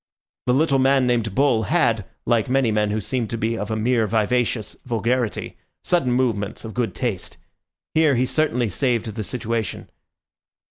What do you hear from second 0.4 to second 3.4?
The little man named Bull, had, like many men who seem to